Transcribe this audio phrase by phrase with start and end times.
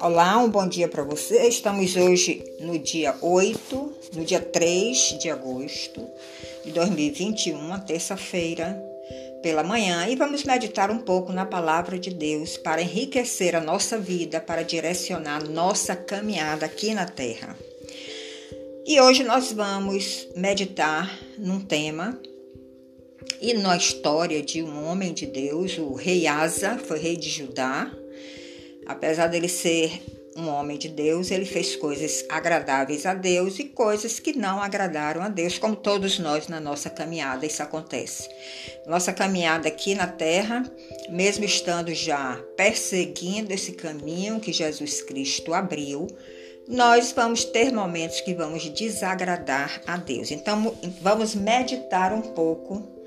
[0.00, 1.46] Olá, um bom dia para você.
[1.46, 6.08] Estamos hoje no dia 8, no dia 3 de agosto
[6.64, 8.82] de 2021, terça-feira,
[9.42, 13.98] pela manhã, e vamos meditar um pouco na palavra de Deus para enriquecer a nossa
[13.98, 17.56] vida, para direcionar nossa caminhada aqui na terra.
[18.86, 22.18] E hoje nós vamos meditar num tema
[23.40, 27.90] e na história de um homem de Deus, o rei Asa, foi rei de Judá
[28.90, 30.02] Apesar dele ser
[30.36, 35.22] um homem de Deus, ele fez coisas agradáveis a Deus e coisas que não agradaram
[35.22, 38.28] a Deus, como todos nós na nossa caminhada, isso acontece.
[38.88, 40.68] Nossa caminhada aqui na terra,
[41.08, 46.08] mesmo estando já perseguindo esse caminho que Jesus Cristo abriu,
[46.66, 50.32] nós vamos ter momentos que vamos desagradar a Deus.
[50.32, 52.99] Então, vamos meditar um pouco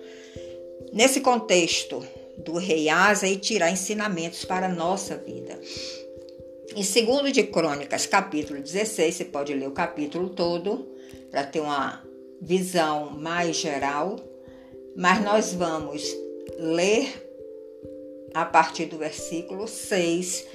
[0.94, 2.06] nesse contexto
[2.38, 5.60] do rei Asa e tirar ensinamentos para a nossa vida.
[6.76, 10.88] Em 2 de Crônicas, capítulo 16, você pode ler o capítulo todo
[11.30, 12.04] para ter uma
[12.40, 14.18] visão mais geral,
[14.96, 16.04] mas nós vamos
[16.60, 17.22] ler
[18.34, 20.46] a partir do versículo 6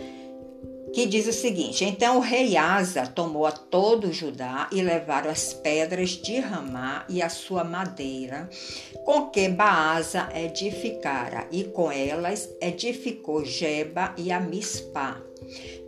[0.92, 5.52] que diz o seguinte: Então o rei Asa tomou a todo Judá e levaram as
[5.52, 8.48] pedras de Ramá e a sua madeira,
[9.04, 15.20] com que Baasa edificara, e com elas edificou Jeba e a Mispá.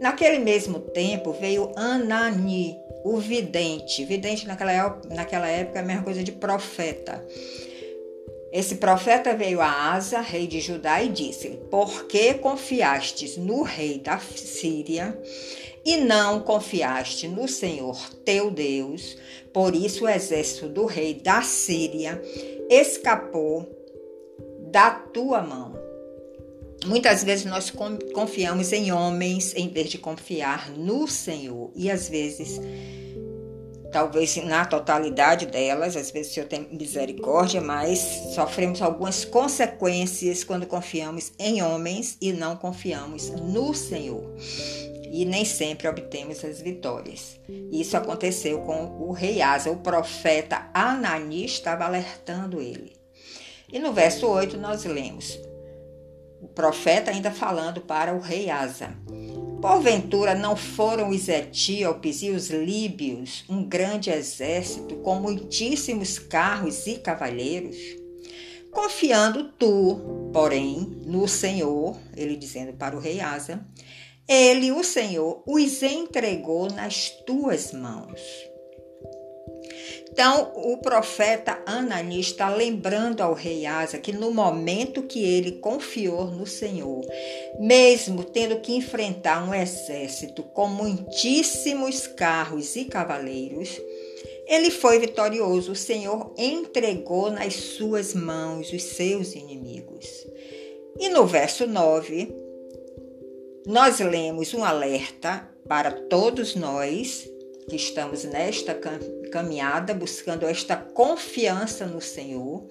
[0.01, 4.05] Naquele mesmo tempo veio Anani, o vidente.
[4.05, 7.25] Vidente naquela, naquela época é a mesma coisa de profeta
[8.53, 13.98] esse profeta veio a Asa, rei de Judá, e disse: Por que confiastes no rei
[13.98, 15.17] da Síria
[15.84, 19.17] e não confiaste no Senhor teu Deus?
[19.53, 22.21] Por isso o exército do rei da Síria
[22.69, 23.69] escapou
[24.71, 25.78] da tua mão.
[26.87, 27.71] Muitas vezes nós
[28.12, 32.59] confiamos em homens em vez de confiar no Senhor, e às vezes
[33.93, 37.99] talvez na totalidade delas, às vezes o Senhor tem misericórdia, mas
[38.34, 44.25] sofremos algumas consequências quando confiamos em homens e não confiamos no Senhor.
[45.12, 47.41] E nem sempre obtemos as vitórias.
[47.73, 49.71] Isso aconteceu com o rei Asa.
[49.71, 52.93] O profeta Anani estava alertando ele.
[53.73, 55.37] E no verso 8 nós lemos:
[56.41, 58.95] o profeta ainda falando para o rei Asa:
[59.60, 66.97] Porventura não foram os etíopes e os líbios um grande exército com muitíssimos carros e
[66.97, 67.76] cavaleiros?
[68.70, 73.66] Confiando tu, porém, no Senhor, ele dizendo para o rei Asa,
[74.26, 78.20] ele, o Senhor, os entregou nas tuas mãos.
[80.12, 86.26] Então, o profeta Anani está lembrando ao rei Asa que no momento que ele confiou
[86.26, 87.00] no Senhor,
[87.58, 93.81] mesmo tendo que enfrentar um exército com muitíssimos carros e cavaleiros,
[94.47, 95.72] ele foi vitorioso.
[95.72, 100.06] O Senhor entregou nas suas mãos os seus inimigos.
[100.98, 102.34] E no verso 9,
[103.66, 107.31] nós lemos um alerta para todos nós
[107.70, 108.76] que estamos nesta
[109.31, 112.66] caminhada buscando esta confiança no Senhor.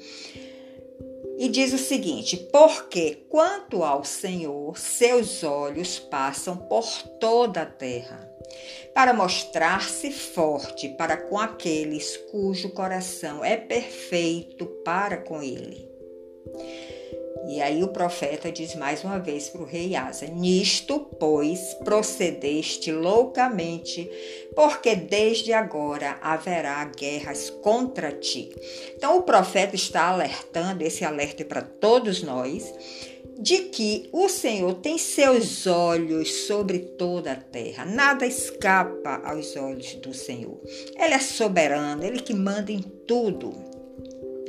[1.38, 6.86] E diz o seguinte: porque quanto ao Senhor, seus olhos passam por
[7.18, 8.30] toda a terra,
[8.94, 15.88] para mostrar-se forte para com aqueles cujo coração é perfeito para com ele.
[17.50, 22.92] E aí o profeta diz mais uma vez para o rei Asa: Nisto, pois, procedeste
[22.92, 24.08] loucamente,
[24.56, 28.52] porque desde agora haverá guerras contra ti.
[28.96, 32.72] Então o profeta está alertando, esse alerta é para todos nós,
[33.40, 37.84] de que o Senhor tem seus olhos sobre toda a terra.
[37.84, 40.62] Nada escapa aos olhos do Senhor.
[40.96, 43.69] Ele é soberano, ele que manda em tudo.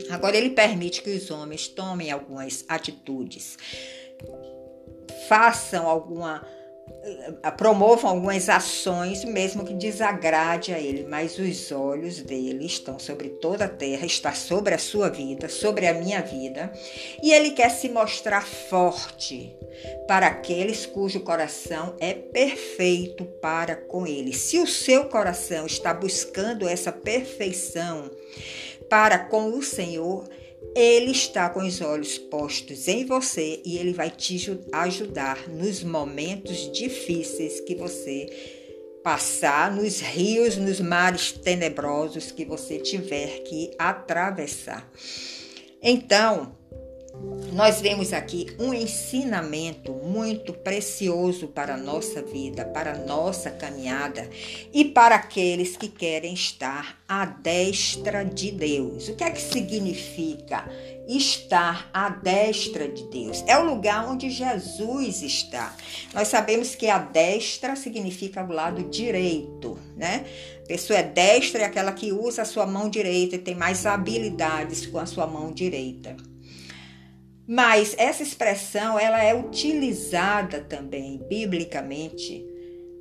[0.08, 3.56] Agora, ele permite que os homens tomem algumas atitudes,
[5.28, 6.46] façam alguma.
[7.42, 13.28] Eh, promovam algumas ações, mesmo que desagrade a ele, mas os olhos dele estão sobre
[13.28, 16.72] toda a terra, está sobre a sua vida, sobre a minha vida,
[17.22, 19.56] e ele quer se mostrar forte
[20.06, 24.32] para aqueles cujo coração é perfeito para com ele.
[24.32, 28.10] Se o seu coração está buscando essa perfeição,
[28.90, 30.28] para com o Senhor,
[30.74, 34.36] Ele está com os olhos postos em você e Ele vai te
[34.72, 38.26] ajudar nos momentos difíceis que você
[39.02, 44.90] passar, nos rios, nos mares tenebrosos que você tiver que atravessar.
[45.82, 46.54] Então,
[47.52, 54.28] nós vemos aqui um ensinamento muito precioso para a nossa vida, para a nossa caminhada
[54.72, 59.08] e para aqueles que querem estar à destra de Deus.
[59.08, 60.64] O que é que significa
[61.08, 63.44] estar à destra de Deus?
[63.46, 65.74] É o lugar onde Jesus está.
[66.14, 70.24] Nós sabemos que a destra significa o lado direito, né?
[70.68, 74.86] Pessoa é destra é aquela que usa a sua mão direita e tem mais habilidades
[74.86, 76.29] com a sua mão direita.
[77.52, 82.46] Mas essa expressão ela é utilizada também biblicamente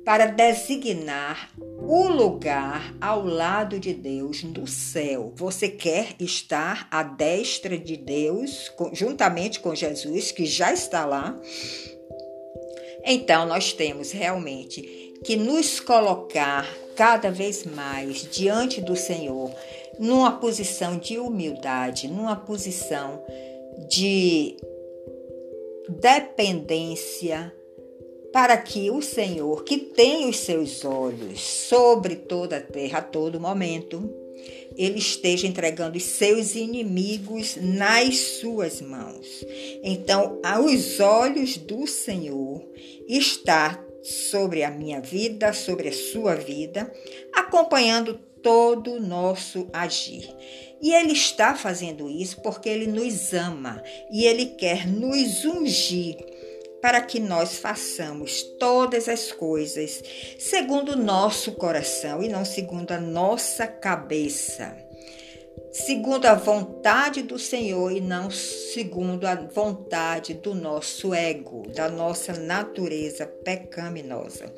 [0.04, 5.32] para designar o lugar ao lado de Deus no céu.
[5.36, 11.40] Você quer estar à destra de Deus, juntamente com Jesus, que já está lá?
[13.04, 14.82] Então, nós temos realmente
[15.24, 19.54] que nos colocar cada vez mais diante do Senhor,
[19.96, 23.22] numa posição de humildade, numa posição
[23.88, 24.56] de
[25.88, 27.52] dependência
[28.32, 33.40] para que o Senhor, que tem os seus olhos sobre toda a terra a todo
[33.40, 34.08] momento,
[34.76, 39.44] ele esteja entregando os seus inimigos nas suas mãos.
[39.82, 42.64] Então, aos olhos do Senhor
[43.08, 46.90] está sobre a minha vida, sobre a sua vida,
[47.32, 50.34] acompanhando todo o nosso agir.
[50.80, 56.16] E Ele está fazendo isso porque Ele nos ama e Ele quer nos ungir
[56.80, 60.02] para que nós façamos todas as coisas
[60.38, 64.89] segundo o nosso coração e não segundo a nossa cabeça
[65.72, 72.32] segundo a vontade do Senhor e não segundo a vontade do nosso ego, da nossa
[72.34, 74.52] natureza pecaminosa.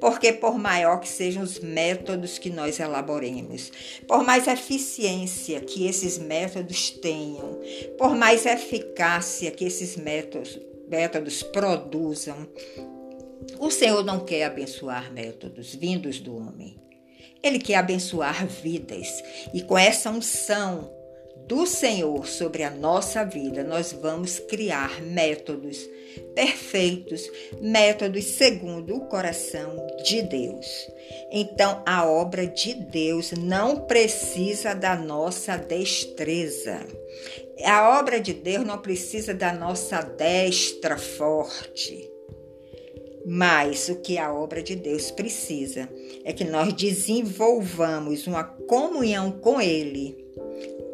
[0.00, 3.72] Porque por maior que sejam os métodos que nós elaboremos,
[4.06, 7.60] por mais eficiência que esses métodos tenham,
[7.96, 10.58] por mais eficácia que esses métodos,
[10.88, 12.48] métodos produzam,
[13.58, 16.87] o Senhor não quer abençoar métodos vindos do homem.
[17.42, 19.22] Ele quer abençoar vidas
[19.54, 20.98] e com essa unção
[21.48, 25.78] do Senhor sobre a nossa vida, nós vamos criar métodos
[26.34, 27.22] perfeitos,
[27.58, 29.74] métodos segundo o coração
[30.04, 30.66] de Deus.
[31.32, 36.86] Então, a obra de Deus não precisa da nossa destreza.
[37.64, 42.17] A obra de Deus não precisa da nossa destra forte.
[43.30, 45.86] Mas o que a obra de Deus precisa
[46.24, 50.16] é que nós desenvolvamos uma comunhão com Ele,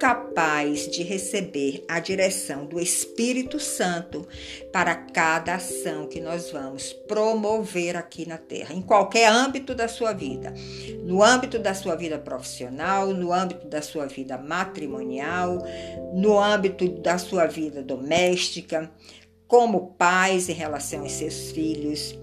[0.00, 4.26] capaz de receber a direção do Espírito Santo
[4.72, 10.12] para cada ação que nós vamos promover aqui na Terra, em qualquer âmbito da sua
[10.12, 10.52] vida,
[11.04, 15.58] no âmbito da sua vida profissional, no âmbito da sua vida matrimonial,
[16.12, 18.90] no âmbito da sua vida doméstica,
[19.46, 22.18] como pais em relação aos seus filhos.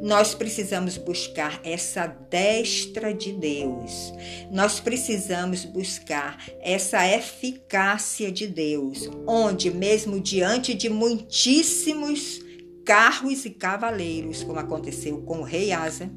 [0.00, 4.12] Nós precisamos buscar essa destra de Deus.
[4.50, 12.40] Nós precisamos buscar essa eficácia de Deus, onde mesmo diante de muitíssimos
[12.84, 16.08] carros e cavaleiros, como aconteceu com o rei Asa,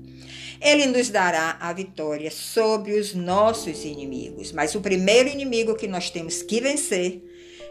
[0.61, 4.51] ele nos dará a vitória sobre os nossos inimigos.
[4.51, 7.23] Mas o primeiro inimigo que nós temos que vencer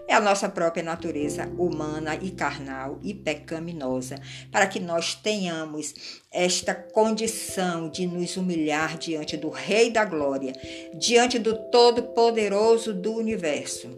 [0.09, 4.17] é a nossa própria natureza humana e carnal e pecaminosa,
[4.51, 5.95] para que nós tenhamos
[6.33, 10.55] esta condição de nos humilhar diante do Rei da Glória,
[10.95, 13.89] diante do Todo-Poderoso do universo.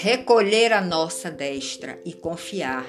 [0.00, 2.84] Recolher a nossa destra e confiar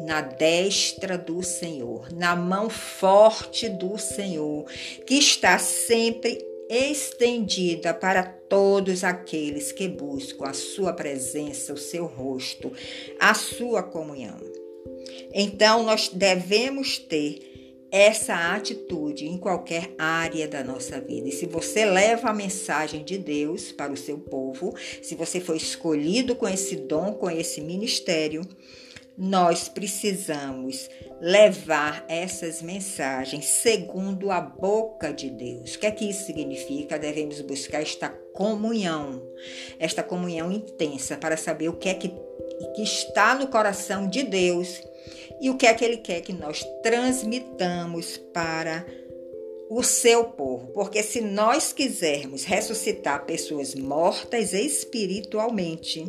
[0.00, 4.64] na destra do Senhor, na mão forte do Senhor,
[5.06, 12.72] que está sempre estendida para todos aqueles que buscam a sua presença, o seu rosto,
[13.20, 14.38] a sua comunhão.
[15.32, 17.48] Então, nós devemos ter
[17.90, 21.28] essa atitude em qualquer área da nossa vida.
[21.28, 25.56] E se você leva a mensagem de Deus para o seu povo, se você foi
[25.56, 28.42] escolhido com esse dom, com esse ministério,
[29.18, 30.88] nós precisamos
[31.20, 35.74] levar essas mensagens segundo a boca de Deus.
[35.74, 36.96] O que é que isso significa?
[36.96, 39.20] Devemos buscar esta comunhão,
[39.80, 42.12] esta comunhão intensa para saber o que é que,
[42.76, 44.80] que está no coração de Deus
[45.40, 48.86] e o que é que Ele quer que nós transmitamos para
[49.68, 50.68] o seu povo.
[50.68, 56.06] Porque se nós quisermos ressuscitar pessoas mortas espiritualmente,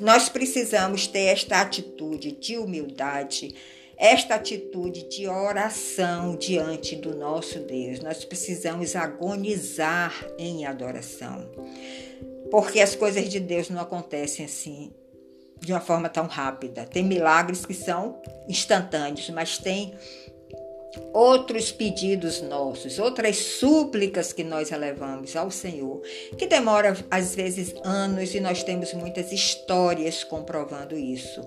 [0.00, 3.54] nós precisamos ter esta atitude de humildade,
[3.96, 8.00] esta atitude de oração diante do nosso Deus.
[8.00, 11.48] Nós precisamos agonizar em adoração.
[12.50, 14.92] Porque as coisas de Deus não acontecem assim
[15.60, 16.84] de uma forma tão rápida.
[16.84, 19.94] Tem milagres que são instantâneos, mas tem
[21.12, 26.00] outros pedidos nossos, outras súplicas que nós elevamos ao Senhor,
[26.36, 31.40] que demora às vezes anos e nós temos muitas histórias comprovando isso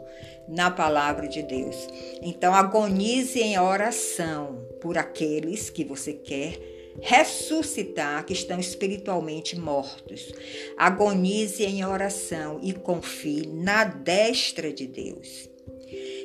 [0.47, 1.75] na palavra de Deus.
[2.21, 6.59] Então agonize em oração por aqueles que você quer
[7.01, 10.33] ressuscitar que estão espiritualmente mortos.
[10.77, 15.49] Agonize em oração e confie na destra de Deus.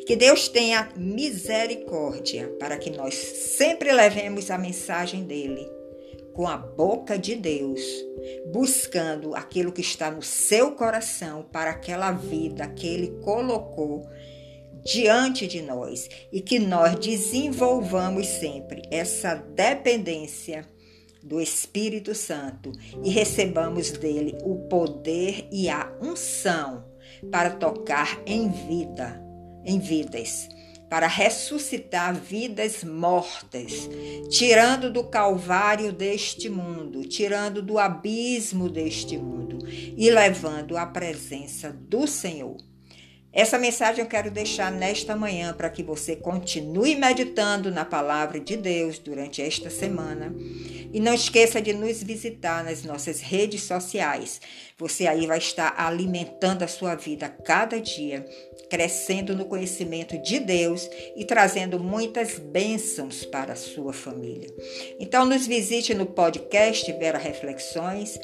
[0.06, 5.68] Que Deus tenha misericórdia para que nós sempre levemos a mensagem dele
[6.32, 7.80] com a boca de Deus,
[8.50, 14.06] buscando aquilo que está no seu coração para aquela vida que ele colocou
[14.84, 20.66] diante de nós e que nós desenvolvamos sempre essa dependência
[21.22, 22.72] do Espírito Santo
[23.04, 26.84] e recebamos dele o poder e a unção
[27.30, 29.31] para tocar em vida
[29.64, 30.48] em vidas,
[30.88, 33.88] para ressuscitar vidas mortas,
[34.30, 42.06] tirando do calvário deste mundo, tirando do abismo deste mundo e levando à presença do
[42.06, 42.56] Senhor.
[43.34, 48.58] Essa mensagem eu quero deixar nesta manhã para que você continue meditando na palavra de
[48.58, 50.34] Deus durante esta semana.
[50.92, 54.38] E não esqueça de nos visitar nas nossas redes sociais.
[54.82, 58.26] Você aí vai estar alimentando a sua vida cada dia,
[58.68, 64.52] crescendo no conhecimento de Deus e trazendo muitas bênçãos para a sua família.
[64.98, 68.18] Então, nos visite no podcast Vera Reflexões,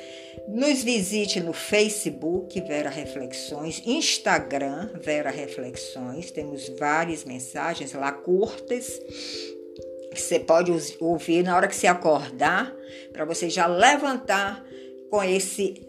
[0.49, 9.01] nos visite no Facebook Vera Reflexões, Instagram Vera Reflexões, temos várias mensagens lá curtas
[10.13, 12.75] você pode ouvir na hora que você acordar,
[13.13, 14.65] para você já levantar
[15.11, 15.88] com esse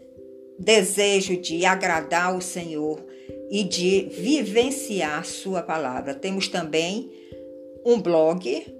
[0.59, 3.03] desejo de agradar o Senhor
[3.49, 6.13] e de vivenciar Sua palavra.
[6.13, 7.11] Temos também
[7.85, 8.77] um blog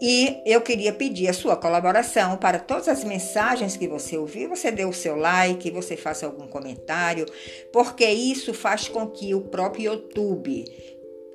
[0.00, 4.70] E eu queria pedir a sua colaboração para todas as mensagens que você ouvir, você
[4.70, 7.24] dê o seu like, você faça algum comentário,
[7.72, 10.64] porque isso faz com que o próprio YouTube,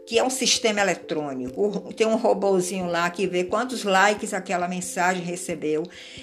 [0.05, 5.23] que é um sistema eletrônico, tem um robozinho lá que vê quantos likes aquela mensagem
[5.23, 5.81] recebeu,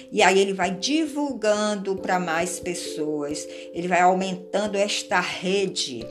[0.09, 6.07] e aí ele vai divulgando para mais pessoas, ele vai aumentando esta rede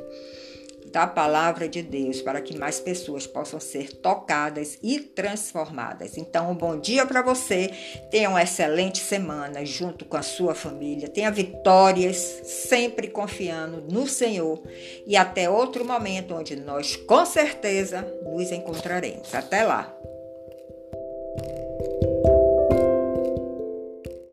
[0.90, 6.16] da palavra de Deus para que mais pessoas possam ser tocadas e transformadas.
[6.16, 7.70] Então, um bom dia para você.
[8.10, 11.08] Tenha uma excelente semana junto com a sua família.
[11.08, 14.62] Tenha vitórias, sempre confiando no Senhor.
[15.06, 19.34] E até outro momento onde nós, com certeza, nos encontraremos.
[19.34, 19.94] Até lá.